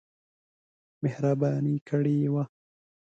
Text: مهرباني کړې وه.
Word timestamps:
مهرباني 1.03 1.73
کړې 1.87 2.15
وه. 2.33 2.43